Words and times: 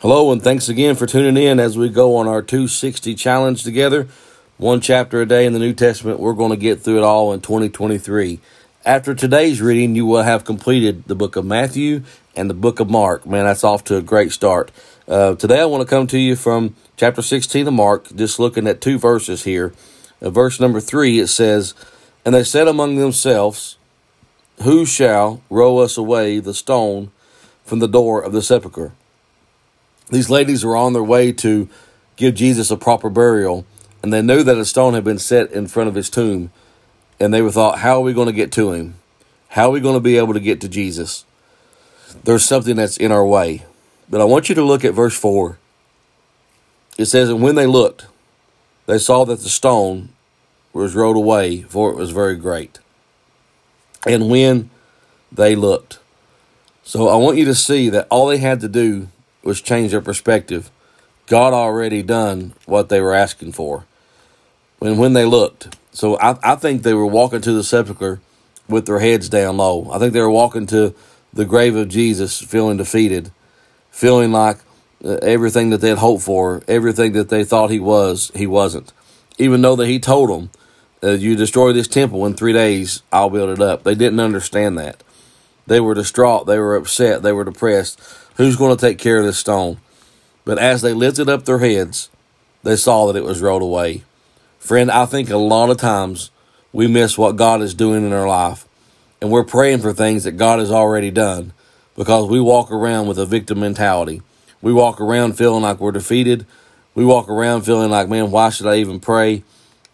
Hello, 0.00 0.32
and 0.32 0.42
thanks 0.42 0.70
again 0.70 0.94
for 0.94 1.04
tuning 1.04 1.36
in 1.36 1.60
as 1.60 1.76
we 1.76 1.90
go 1.90 2.16
on 2.16 2.26
our 2.26 2.40
260 2.40 3.14
challenge 3.16 3.62
together. 3.62 4.08
One 4.56 4.80
chapter 4.80 5.20
a 5.20 5.26
day 5.26 5.44
in 5.44 5.52
the 5.52 5.58
New 5.58 5.74
Testament. 5.74 6.18
We're 6.18 6.32
going 6.32 6.52
to 6.52 6.56
get 6.56 6.80
through 6.80 6.96
it 6.96 7.04
all 7.04 7.34
in 7.34 7.42
2023. 7.42 8.40
After 8.86 9.14
today's 9.14 9.60
reading, 9.60 9.94
you 9.94 10.06
will 10.06 10.22
have 10.22 10.46
completed 10.46 11.04
the 11.04 11.14
book 11.14 11.36
of 11.36 11.44
Matthew 11.44 12.02
and 12.34 12.48
the 12.48 12.54
book 12.54 12.80
of 12.80 12.88
Mark. 12.88 13.26
Man, 13.26 13.44
that's 13.44 13.62
off 13.62 13.84
to 13.84 13.98
a 13.98 14.00
great 14.00 14.32
start. 14.32 14.70
Uh, 15.06 15.34
today, 15.34 15.60
I 15.60 15.66
want 15.66 15.86
to 15.86 15.94
come 15.94 16.06
to 16.06 16.18
you 16.18 16.34
from 16.34 16.74
chapter 16.96 17.20
16 17.20 17.68
of 17.68 17.74
Mark, 17.74 18.08
just 18.16 18.38
looking 18.38 18.66
at 18.66 18.80
two 18.80 18.98
verses 18.98 19.44
here. 19.44 19.74
Uh, 20.22 20.30
verse 20.30 20.58
number 20.58 20.80
three, 20.80 21.18
it 21.18 21.26
says, 21.26 21.74
And 22.24 22.34
they 22.34 22.44
said 22.44 22.68
among 22.68 22.96
themselves, 22.96 23.76
Who 24.62 24.86
shall 24.86 25.42
roll 25.50 25.78
us 25.78 25.98
away 25.98 26.38
the 26.38 26.54
stone 26.54 27.10
from 27.66 27.80
the 27.80 27.86
door 27.86 28.22
of 28.22 28.32
the 28.32 28.40
sepulchre? 28.40 28.94
These 30.10 30.28
ladies 30.30 30.64
were 30.64 30.76
on 30.76 30.92
their 30.92 31.02
way 31.02 31.32
to 31.32 31.68
give 32.16 32.34
Jesus 32.34 32.70
a 32.70 32.76
proper 32.76 33.08
burial, 33.08 33.64
and 34.02 34.12
they 34.12 34.22
knew 34.22 34.42
that 34.42 34.58
a 34.58 34.64
stone 34.64 34.94
had 34.94 35.04
been 35.04 35.18
set 35.18 35.50
in 35.52 35.66
front 35.66 35.88
of 35.88 35.94
his 35.94 36.10
tomb. 36.10 36.50
And 37.18 37.34
they 37.34 37.42
were 37.42 37.50
thought, 37.50 37.80
how 37.80 37.96
are 37.96 38.00
we 38.00 38.14
going 38.14 38.28
to 38.28 38.32
get 38.32 38.50
to 38.52 38.72
him? 38.72 38.94
How 39.48 39.68
are 39.68 39.72
we 39.72 39.80
going 39.80 39.94
to 39.94 40.00
be 40.00 40.16
able 40.16 40.32
to 40.32 40.40
get 40.40 40.60
to 40.62 40.68
Jesus? 40.68 41.26
There's 42.24 42.44
something 42.44 42.76
that's 42.76 42.96
in 42.96 43.12
our 43.12 43.26
way. 43.26 43.66
But 44.08 44.22
I 44.22 44.24
want 44.24 44.48
you 44.48 44.54
to 44.54 44.64
look 44.64 44.84
at 44.84 44.94
verse 44.94 45.16
4. 45.16 45.58
It 46.96 47.04
says, 47.06 47.28
And 47.28 47.42
when 47.42 47.56
they 47.56 47.66
looked, 47.66 48.06
they 48.86 48.98
saw 48.98 49.24
that 49.26 49.40
the 49.40 49.48
stone 49.50 50.08
was 50.72 50.94
rolled 50.94 51.16
away, 51.16 51.62
for 51.62 51.90
it 51.90 51.96
was 51.96 52.10
very 52.10 52.36
great. 52.36 52.78
And 54.06 54.30
when 54.30 54.70
they 55.30 55.54
looked. 55.54 55.98
So 56.82 57.08
I 57.08 57.16
want 57.16 57.36
you 57.36 57.44
to 57.44 57.54
see 57.54 57.88
that 57.90 58.06
all 58.10 58.26
they 58.26 58.38
had 58.38 58.60
to 58.60 58.68
do 58.68 59.08
was 59.42 59.60
change 59.60 59.90
their 59.92 60.00
perspective. 60.00 60.70
God 61.26 61.52
already 61.52 62.02
done 62.02 62.54
what 62.66 62.88
they 62.88 63.00
were 63.00 63.14
asking 63.14 63.52
for. 63.52 63.86
When 64.78 64.96
when 64.96 65.12
they 65.12 65.24
looked, 65.24 65.76
so 65.92 66.18
I, 66.18 66.38
I 66.42 66.56
think 66.56 66.82
they 66.82 66.94
were 66.94 67.06
walking 67.06 67.40
to 67.42 67.52
the 67.52 67.62
sepulchre 67.62 68.20
with 68.68 68.86
their 68.86 69.00
heads 69.00 69.28
down 69.28 69.56
low. 69.56 69.90
I 69.92 69.98
think 69.98 70.12
they 70.12 70.20
were 70.20 70.30
walking 70.30 70.66
to 70.68 70.94
the 71.32 71.44
grave 71.44 71.76
of 71.76 71.88
Jesus 71.88 72.40
feeling 72.40 72.76
defeated, 72.76 73.30
feeling 73.90 74.32
like 74.32 74.58
uh, 75.04 75.18
everything 75.22 75.70
that 75.70 75.78
they 75.78 75.88
had 75.88 75.98
hoped 75.98 76.22
for, 76.22 76.62
everything 76.66 77.12
that 77.12 77.28
they 77.28 77.44
thought 77.44 77.70
he 77.70 77.80
was, 77.80 78.30
he 78.34 78.46
wasn't. 78.46 78.92
Even 79.38 79.62
though 79.62 79.76
that 79.76 79.86
he 79.86 79.98
told 79.98 80.30
them, 80.30 80.50
uh, 81.02 81.10
"You 81.12 81.36
destroy 81.36 81.72
this 81.72 81.88
temple 81.88 82.24
in 82.26 82.34
three 82.34 82.52
days, 82.52 83.02
I'll 83.12 83.30
build 83.30 83.50
it 83.50 83.60
up." 83.60 83.84
They 83.84 83.94
didn't 83.94 84.20
understand 84.20 84.78
that. 84.78 85.02
They 85.70 85.78
were 85.78 85.94
distraught. 85.94 86.48
They 86.48 86.58
were 86.58 86.74
upset. 86.74 87.22
They 87.22 87.30
were 87.30 87.44
depressed. 87.44 88.00
Who's 88.34 88.56
going 88.56 88.76
to 88.76 88.80
take 88.80 88.98
care 88.98 89.18
of 89.18 89.24
this 89.24 89.38
stone? 89.38 89.78
But 90.44 90.58
as 90.58 90.82
they 90.82 90.92
lifted 90.92 91.28
up 91.28 91.44
their 91.44 91.60
heads, 91.60 92.08
they 92.64 92.74
saw 92.74 93.06
that 93.06 93.16
it 93.16 93.22
was 93.22 93.40
rolled 93.40 93.62
away. 93.62 94.02
Friend, 94.58 94.90
I 94.90 95.06
think 95.06 95.30
a 95.30 95.36
lot 95.36 95.70
of 95.70 95.76
times 95.76 96.32
we 96.72 96.88
miss 96.88 97.16
what 97.16 97.36
God 97.36 97.62
is 97.62 97.72
doing 97.72 98.04
in 98.04 98.12
our 98.12 98.26
life. 98.26 98.66
And 99.20 99.30
we're 99.30 99.44
praying 99.44 99.78
for 99.78 99.92
things 99.92 100.24
that 100.24 100.32
God 100.32 100.58
has 100.58 100.72
already 100.72 101.12
done 101.12 101.52
because 101.94 102.28
we 102.28 102.40
walk 102.40 102.72
around 102.72 103.06
with 103.06 103.20
a 103.20 103.24
victim 103.24 103.60
mentality. 103.60 104.22
We 104.60 104.72
walk 104.72 105.00
around 105.00 105.38
feeling 105.38 105.62
like 105.62 105.78
we're 105.78 105.92
defeated. 105.92 106.46
We 106.96 107.04
walk 107.04 107.28
around 107.28 107.62
feeling 107.62 107.92
like, 107.92 108.08
man, 108.08 108.32
why 108.32 108.50
should 108.50 108.66
I 108.66 108.78
even 108.78 108.98
pray? 108.98 109.44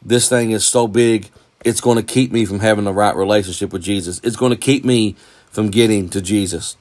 This 0.00 0.26
thing 0.26 0.52
is 0.52 0.64
so 0.64 0.88
big, 0.88 1.28
it's 1.66 1.82
going 1.82 1.98
to 1.98 2.02
keep 2.02 2.32
me 2.32 2.46
from 2.46 2.60
having 2.60 2.84
the 2.84 2.94
right 2.94 3.14
relationship 3.14 3.74
with 3.74 3.82
Jesus. 3.82 4.22
It's 4.24 4.36
going 4.36 4.52
to 4.52 4.56
keep 4.56 4.82
me 4.82 5.16
from 5.56 5.70
getting 5.70 6.08
to 6.10 6.22
Jesus. 6.22 6.76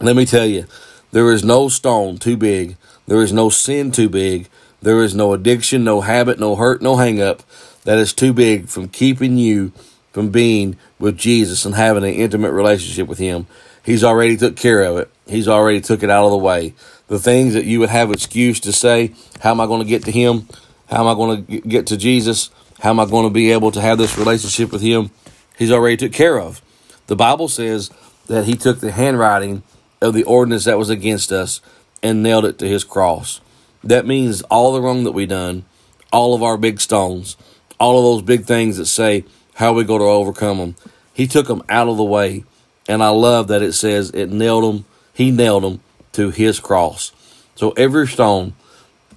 Let 0.00 0.16
me 0.16 0.26
tell 0.26 0.46
you, 0.46 0.66
there 1.12 1.30
is 1.30 1.44
no 1.44 1.68
stone 1.68 2.18
too 2.18 2.36
big. 2.36 2.76
There 3.06 3.22
is 3.22 3.32
no 3.32 3.48
sin 3.48 3.92
too 3.92 4.08
big. 4.08 4.48
There 4.82 5.04
is 5.04 5.14
no 5.14 5.32
addiction, 5.32 5.84
no 5.84 6.00
habit, 6.00 6.40
no 6.40 6.56
hurt, 6.56 6.82
no 6.82 6.96
hang 6.96 7.22
up 7.22 7.44
that 7.84 7.98
is 7.98 8.12
too 8.12 8.32
big 8.32 8.68
from 8.68 8.88
keeping 8.88 9.38
you 9.38 9.72
from 10.12 10.30
being 10.30 10.76
with 10.98 11.16
Jesus 11.16 11.64
and 11.64 11.74
having 11.74 12.04
an 12.04 12.14
intimate 12.14 12.52
relationship 12.52 13.06
with 13.08 13.18
Him. 13.18 13.46
He's 13.84 14.04
already 14.04 14.36
took 14.36 14.56
care 14.56 14.82
of 14.82 14.96
it. 14.96 15.10
He's 15.26 15.48
already 15.48 15.80
took 15.80 16.02
it 16.02 16.10
out 16.10 16.24
of 16.24 16.30
the 16.30 16.38
way. 16.38 16.74
The 17.08 17.18
things 17.18 17.54
that 17.54 17.64
you 17.64 17.80
would 17.80 17.90
have 17.90 18.10
excuse 18.10 18.60
to 18.60 18.72
say, 18.72 19.12
how 19.40 19.50
am 19.50 19.60
I 19.60 19.66
going 19.66 19.82
to 19.82 19.88
get 19.88 20.04
to 20.04 20.10
Him? 20.10 20.48
How 20.88 21.00
am 21.00 21.08
I 21.08 21.14
going 21.14 21.44
to 21.44 21.60
get 21.60 21.86
to 21.88 21.96
Jesus? 21.96 22.50
How 22.80 22.90
am 22.90 23.00
I 23.00 23.06
going 23.06 23.24
to 23.24 23.32
be 23.32 23.50
able 23.52 23.70
to 23.72 23.80
have 23.80 23.98
this 23.98 24.16
relationship 24.16 24.72
with 24.72 24.82
Him? 24.82 25.10
He's 25.58 25.72
already 25.72 25.96
took 25.96 26.12
care 26.12 26.40
of. 26.40 26.62
The 27.06 27.16
Bible 27.16 27.48
says 27.48 27.90
that 28.26 28.44
He 28.44 28.54
took 28.54 28.80
the 28.80 28.92
handwriting 28.92 29.62
of 30.00 30.14
the 30.14 30.24
ordinance 30.24 30.64
that 30.64 30.78
was 30.78 30.90
against 30.90 31.32
us 31.32 31.60
and 32.02 32.22
nailed 32.22 32.44
it 32.44 32.58
to 32.58 32.68
his 32.68 32.84
cross. 32.84 33.40
That 33.82 34.06
means 34.06 34.42
all 34.42 34.72
the 34.72 34.80
wrong 34.80 35.04
that 35.04 35.12
we 35.12 35.26
done, 35.26 35.64
all 36.12 36.34
of 36.34 36.42
our 36.42 36.58
big 36.58 36.80
stones, 36.80 37.36
all 37.80 37.98
of 37.98 38.04
those 38.04 38.22
big 38.22 38.44
things 38.44 38.76
that 38.76 38.86
say 38.86 39.24
how 39.54 39.72
we 39.72 39.84
go 39.84 39.98
to 39.98 40.04
overcome 40.04 40.58
them. 40.58 40.76
He 41.12 41.26
took 41.26 41.46
them 41.48 41.62
out 41.68 41.88
of 41.88 41.96
the 41.96 42.04
way, 42.04 42.44
and 42.88 43.02
I 43.02 43.08
love 43.08 43.48
that 43.48 43.62
it 43.62 43.72
says 43.72 44.10
it 44.10 44.30
nailed 44.30 44.64
them. 44.64 44.84
He 45.14 45.30
nailed 45.30 45.62
them 45.62 45.80
to 46.12 46.30
his 46.30 46.60
cross. 46.60 47.12
So 47.54 47.70
every 47.72 48.06
stone, 48.06 48.52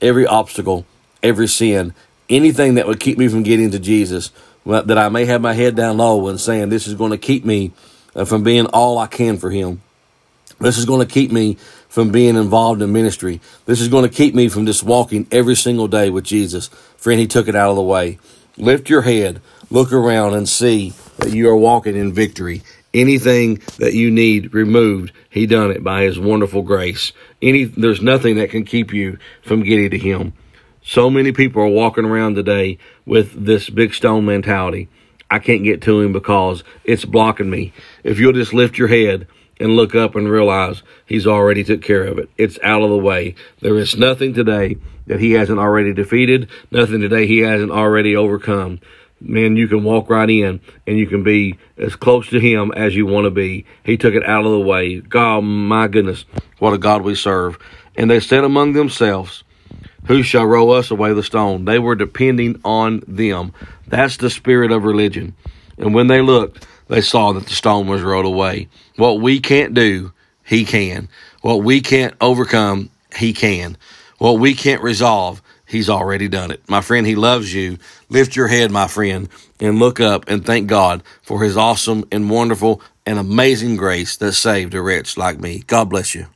every 0.01 0.25
obstacle, 0.25 0.85
every 1.21 1.47
sin, 1.47 1.93
anything 2.29 2.75
that 2.75 2.87
would 2.87 2.99
keep 2.99 3.17
me 3.17 3.27
from 3.27 3.43
getting 3.43 3.71
to 3.71 3.79
Jesus, 3.79 4.31
that 4.67 4.97
I 4.97 5.09
may 5.09 5.25
have 5.25 5.41
my 5.41 5.53
head 5.53 5.75
down 5.75 5.97
low 5.97 6.27
and 6.27 6.39
saying 6.39 6.69
this 6.69 6.87
is 6.87 6.93
going 6.93 7.11
to 7.11 7.17
keep 7.17 7.45
me 7.45 7.71
uh, 8.15 8.25
from 8.25 8.43
being 8.43 8.65
all 8.67 8.97
I 8.97 9.07
can 9.07 9.37
for 9.37 9.49
Him. 9.49 9.81
This 10.59 10.77
is 10.77 10.85
going 10.85 11.05
to 11.05 11.11
keep 11.11 11.31
me 11.31 11.55
from 11.87 12.11
being 12.11 12.35
involved 12.35 12.81
in 12.81 12.91
ministry. 12.91 13.39
This 13.65 13.79
is 13.79 13.87
going 13.87 14.03
to 14.07 14.13
keep 14.13 14.35
me 14.35 14.49
from 14.49 14.65
just 14.65 14.83
walking 14.83 15.27
every 15.31 15.55
single 15.55 15.87
day 15.87 16.09
with 16.09 16.25
Jesus. 16.25 16.67
Friend, 16.97 17.19
He 17.19 17.27
took 17.27 17.47
it 17.47 17.55
out 17.55 17.69
of 17.69 17.75
the 17.75 17.81
way. 17.81 18.19
Lift 18.57 18.89
your 18.89 19.03
head, 19.03 19.41
look 19.69 19.93
around, 19.93 20.33
and 20.33 20.49
see 20.49 20.93
that 21.17 21.31
you 21.31 21.47
are 21.49 21.55
walking 21.55 21.95
in 21.95 22.11
victory. 22.11 22.63
Anything 22.93 23.61
that 23.77 23.93
you 23.93 24.09
need 24.09 24.53
removed, 24.53 25.11
He 25.29 25.45
done 25.45 25.71
it 25.71 25.83
by 25.83 26.03
His 26.03 26.19
wonderful 26.19 26.63
grace. 26.63 27.13
Any, 27.41 27.65
there's 27.65 28.01
nothing 28.01 28.35
that 28.37 28.49
can 28.49 28.65
keep 28.65 28.91
you 28.91 29.19
from 29.43 29.63
getting 29.63 29.91
to 29.91 29.97
Him. 29.97 30.33
So 30.87 31.09
many 31.09 31.33
people 31.33 31.61
are 31.61 31.67
walking 31.67 32.05
around 32.05 32.35
today 32.35 32.77
with 33.05 33.45
this 33.45 33.69
big 33.69 33.93
stone 33.93 34.23
mentality. 34.23 34.87
I 35.29 35.39
can't 35.39 35.65
get 35.65 35.81
to 35.81 35.99
Him 35.99 36.13
because 36.13 36.63
it's 36.85 37.03
blocking 37.03 37.49
me. 37.49 37.73
If 38.05 38.19
you'll 38.19 38.31
just 38.31 38.53
lift 38.53 38.77
your 38.77 38.87
head, 38.87 39.27
and 39.59 39.75
look 39.75 39.95
up 39.95 40.15
and 40.15 40.29
realize 40.29 40.83
he's 41.05 41.25
already 41.25 41.63
took 41.63 41.81
care 41.81 42.03
of 42.03 42.19
it. 42.19 42.29
It's 42.37 42.59
out 42.61 42.83
of 42.83 42.91
the 42.91 42.97
way. 42.97 43.33
There 43.59 43.75
is 43.77 43.97
nothing 43.97 44.35
today 44.35 44.77
that 45.07 45.19
he 45.19 45.31
hasn't 45.31 45.57
already 45.57 45.93
defeated, 45.93 46.47
nothing 46.69 47.01
today 47.01 47.25
he 47.25 47.39
hasn't 47.39 47.71
already 47.71 48.15
overcome. 48.15 48.79
Man, 49.19 49.55
you 49.55 49.67
can 49.67 49.83
walk 49.83 50.11
right 50.11 50.29
in 50.29 50.61
and 50.85 50.97
you 50.99 51.07
can 51.07 51.23
be 51.23 51.57
as 51.75 51.95
close 51.95 52.29
to 52.29 52.39
him 52.39 52.71
as 52.73 52.95
you 52.95 53.07
want 53.07 53.25
to 53.25 53.31
be. 53.31 53.65
He 53.83 53.97
took 53.97 54.13
it 54.13 54.23
out 54.23 54.45
of 54.45 54.51
the 54.51 54.59
way. 54.59 54.99
God, 54.99 55.41
my 55.41 55.87
goodness, 55.87 56.25
what 56.59 56.73
a 56.73 56.77
God 56.77 57.01
we 57.01 57.15
serve. 57.15 57.57
And 57.95 58.11
they 58.11 58.19
said 58.19 58.43
among 58.43 58.73
themselves, 58.73 59.43
Who 60.05 60.23
shall 60.23 60.45
roll 60.45 60.71
us 60.71 60.91
away 60.91 61.13
the 61.13 61.23
stone? 61.23 61.65
They 61.65 61.79
were 61.79 61.95
depending 61.95 62.61
on 62.63 63.03
them. 63.07 63.53
That's 63.87 64.17
the 64.17 64.29
spirit 64.29 64.71
of 64.71 64.83
religion. 64.83 65.35
And 65.77 65.93
when 65.93 66.07
they 66.07 66.21
looked, 66.21 66.65
they 66.87 67.01
saw 67.01 67.33
that 67.33 67.45
the 67.45 67.53
stone 67.53 67.87
was 67.87 68.01
rolled 68.01 68.25
away. 68.25 68.69
What 68.95 69.19
we 69.19 69.39
can't 69.39 69.73
do, 69.73 70.13
he 70.43 70.65
can. 70.65 71.09
What 71.41 71.63
we 71.63 71.81
can't 71.81 72.15
overcome, 72.21 72.89
he 73.15 73.33
can. 73.33 73.77
What 74.17 74.39
we 74.39 74.53
can't 74.53 74.81
resolve, 74.81 75.41
he's 75.65 75.89
already 75.89 76.27
done 76.27 76.51
it. 76.51 76.67
My 76.69 76.81
friend, 76.81 77.05
he 77.05 77.15
loves 77.15 77.53
you. 77.53 77.77
Lift 78.09 78.35
your 78.35 78.47
head, 78.47 78.71
my 78.71 78.87
friend, 78.87 79.27
and 79.59 79.79
look 79.79 79.99
up 79.99 80.25
and 80.27 80.45
thank 80.45 80.67
God 80.67 81.03
for 81.21 81.43
his 81.43 81.57
awesome 81.57 82.05
and 82.11 82.29
wonderful 82.29 82.81
and 83.05 83.19
amazing 83.19 83.75
grace 83.75 84.15
that 84.17 84.33
saved 84.33 84.73
a 84.73 84.81
wretch 84.81 85.17
like 85.17 85.39
me. 85.39 85.63
God 85.67 85.89
bless 85.89 86.15
you. 86.15 86.27